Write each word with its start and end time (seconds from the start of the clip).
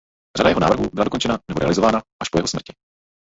Řada 0.37 0.49
jeho 0.49 0.59
návrhů 0.59 0.89
byla 0.93 1.03
dokončena 1.03 1.37
nebo 1.49 1.59
realizována 1.59 2.01
až 2.21 2.29
po 2.29 2.37
jeho 2.37 2.47
smrti. 2.47 2.73